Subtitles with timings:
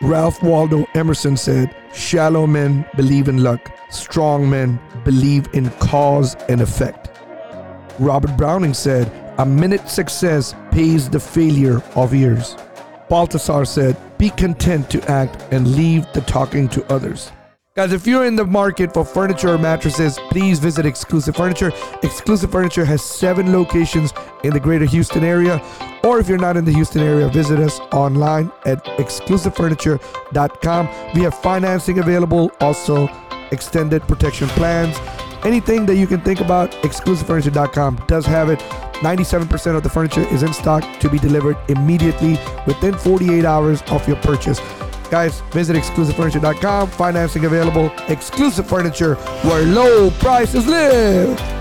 [0.00, 6.60] Ralph Waldo Emerson said, Shallow men believe in luck, strong men believe in cause and
[6.60, 7.10] effect.
[7.98, 12.54] Robert Browning said, A minute success pays the failure of years.
[13.10, 17.32] Baltasar said, Be content to act and leave the talking to others.
[17.78, 21.70] Guys, if you're in the market for furniture or mattresses, please visit Exclusive Furniture.
[22.02, 25.62] Exclusive Furniture has seven locations in the greater Houston area.
[26.02, 30.88] Or if you're not in the Houston area, visit us online at exclusivefurniture.com.
[31.14, 33.08] We have financing available, also
[33.52, 34.98] extended protection plans.
[35.44, 38.58] Anything that you can think about, exclusivefurniture.com does have it.
[38.58, 44.04] 97% of the furniture is in stock to be delivered immediately within 48 hours of
[44.08, 44.60] your purchase.
[45.10, 46.90] Guys, visit exclusivefurniture.com.
[46.90, 47.92] Financing available.
[48.08, 51.57] Exclusive furniture where low prices live.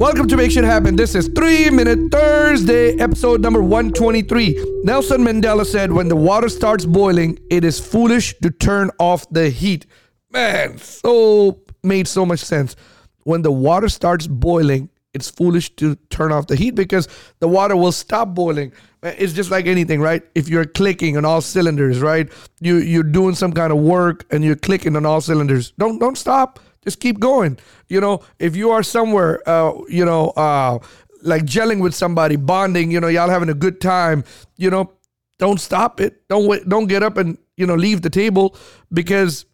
[0.00, 0.94] Welcome to Make Shit Happen.
[0.94, 4.82] This is 3 Minute Thursday, episode number 123.
[4.84, 9.50] Nelson Mandela said, When the water starts boiling, it is foolish to turn off the
[9.50, 9.86] heat.
[10.30, 12.76] Man, so made so much sense.
[13.24, 17.08] When the water starts boiling, it's foolish to turn off the heat because
[17.40, 18.72] the water will stop boiling.
[19.02, 20.22] It's just like anything, right?
[20.36, 22.30] If you're clicking on all cylinders, right?
[22.60, 25.72] You you're doing some kind of work and you're clicking on all cylinders.
[25.72, 27.58] Don't don't stop just keep going.
[27.88, 30.78] You know, if you are somewhere, uh, you know, uh,
[31.22, 34.24] like gelling with somebody, bonding, you know, y'all having a good time,
[34.56, 34.92] you know,
[35.38, 36.26] don't stop it.
[36.28, 38.56] Don't wait, don't get up and, you know, leave the table
[38.92, 39.46] because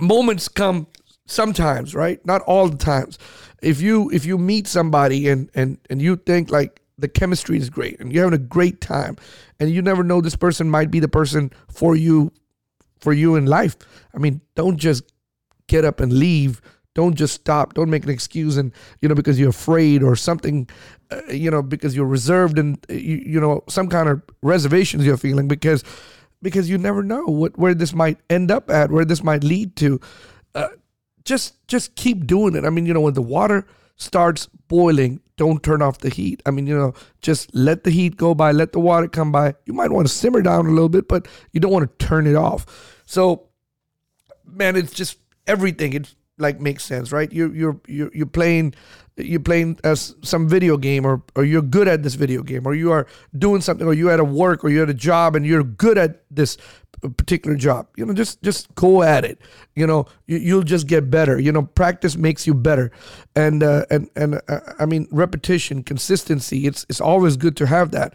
[0.00, 0.86] moments come
[1.26, 2.24] sometimes, right?
[2.26, 3.18] Not all the times.
[3.62, 7.70] If you if you meet somebody and and and you think like the chemistry is
[7.70, 9.16] great and you're having a great time
[9.58, 12.32] and you never know this person might be the person for you
[13.00, 13.76] for you in life.
[14.14, 15.04] I mean, don't just
[15.66, 16.60] get up and leave.
[16.94, 17.74] Don't just stop.
[17.74, 20.68] Don't make an excuse and you know because you're afraid or something,
[21.10, 25.06] uh, you know because you're reserved and uh, you, you know some kind of reservations
[25.06, 25.84] you're feeling because
[26.42, 29.74] because you never know what where this might end up at, where this might lead
[29.76, 30.00] to.
[30.54, 30.68] Uh,
[31.24, 32.64] just just keep doing it.
[32.64, 33.66] I mean, you know, when the water
[33.96, 36.42] starts boiling, don't turn off the heat.
[36.44, 39.54] I mean, you know, just let the heat go by, let the water come by.
[39.64, 42.26] You might want to simmer down a little bit, but you don't want to turn
[42.26, 42.66] it off.
[43.06, 43.48] So,
[44.44, 47.32] man, it's just everything it like makes sense right?
[47.32, 48.74] You're you're you're, you're playing
[49.16, 52.74] you're playing uh, some video game or, or you're good at this video game or
[52.74, 55.44] you are doing something or you're at a work or you're at a job and
[55.46, 56.56] you're good at this
[57.16, 57.88] particular job.
[57.96, 59.38] You know just just go at it.
[59.74, 61.38] You know you, will just get better.
[61.38, 62.90] You know practice makes you better.
[63.36, 67.90] And uh, and and uh, i mean repetition consistency it's it's always good to have
[67.92, 68.14] that.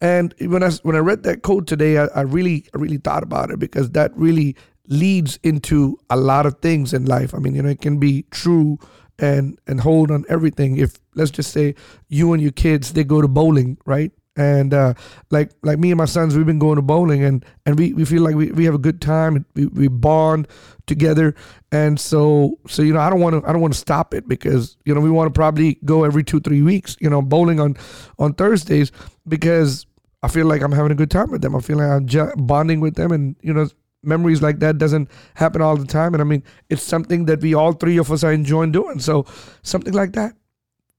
[0.00, 3.22] And when i when i read that code today i, I really I really thought
[3.22, 4.56] about it because that really
[4.90, 7.34] leads into a lot of things in life.
[7.34, 8.78] I mean, you know, it can be true
[9.18, 10.76] and and hold on everything.
[10.76, 11.74] If let's just say
[12.08, 14.12] you and your kids they go to bowling, right?
[14.36, 14.94] And uh,
[15.30, 18.04] like like me and my sons, we've been going to bowling, and and we, we
[18.04, 19.44] feel like we, we have a good time.
[19.54, 20.48] We, we bond
[20.86, 21.34] together,
[21.72, 24.26] and so so you know I don't want to I don't want to stop it
[24.28, 26.96] because you know we want to probably go every two three weeks.
[27.00, 27.76] You know, bowling on
[28.18, 28.92] on Thursdays
[29.28, 29.84] because
[30.22, 31.56] I feel like I'm having a good time with them.
[31.56, 33.68] I feel like I'm bonding with them, and you know,
[34.02, 36.14] memories like that doesn't happen all the time.
[36.14, 38.98] And i mean it's something that we all three of us are enjoying doing.
[39.00, 39.26] So
[39.62, 40.34] something like that.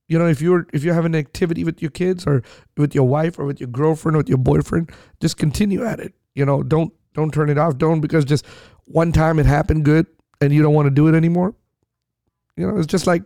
[0.08, 2.42] You know if you're if you have an activity with your kids or
[2.76, 4.90] with your wife or with your girlfriend or with your boyfriend
[5.20, 6.14] just continue at it.
[6.34, 7.78] You know don't don't turn it off.
[7.78, 8.46] Don't because just
[8.84, 10.06] one time it happened good
[10.40, 11.54] and you don't want to do it anymore.
[12.56, 13.22] You know it's just like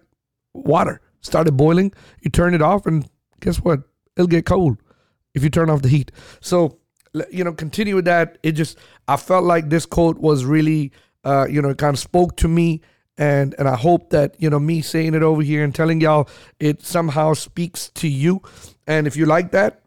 [0.54, 1.00] water.
[1.20, 3.08] Started boiling you turn it off and
[3.40, 3.80] guess what?
[4.16, 4.78] It'll get cold
[5.34, 6.12] if you turn off the heat.
[6.40, 6.78] So
[7.30, 8.38] you know, continue with that.
[8.42, 8.78] It just,
[9.08, 10.92] I felt like this quote was really,
[11.24, 12.80] uh, you know, kind of spoke to me.
[13.18, 16.28] And, and I hope that, you know, me saying it over here and telling y'all
[16.60, 18.42] it somehow speaks to you.
[18.86, 19.82] And if you like that,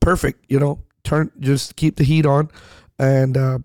[0.00, 0.44] perfect.
[0.48, 2.50] You know, turn, just keep the heat on.
[2.98, 3.58] And, uh,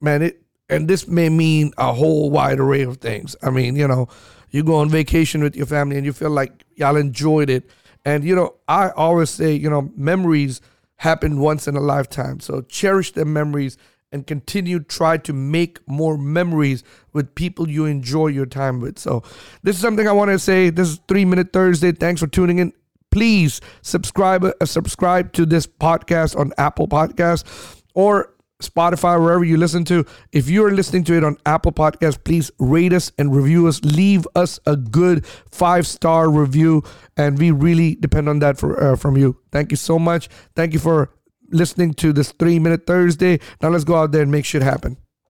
[0.00, 3.36] man, it, and this may mean a whole wide array of things.
[3.42, 4.08] I mean, you know,
[4.50, 7.70] you go on vacation with your family and you feel like y'all enjoyed it.
[8.04, 10.60] And, you know, I always say, you know, memories
[10.96, 12.40] happen once in a lifetime.
[12.40, 13.76] So cherish the memories
[14.12, 18.98] and continue try to make more memories with people you enjoy your time with.
[18.98, 19.22] So
[19.62, 20.70] this is something I want to say.
[20.70, 21.92] This is 3 Minute Thursday.
[21.92, 22.72] Thanks for tuning in.
[23.10, 29.84] Please subscribe uh, subscribe to this podcast on Apple Podcasts or Spotify, wherever you listen
[29.84, 30.04] to.
[30.32, 33.82] If you're listening to it on Apple Podcasts, please rate us and review us.
[33.84, 36.82] Leave us a good five star review,
[37.16, 39.38] and we really depend on that for uh, from you.
[39.52, 40.28] Thank you so much.
[40.54, 41.10] Thank you for
[41.50, 43.40] listening to this three minute Thursday.
[43.62, 44.96] Now let's go out there and make shit happen.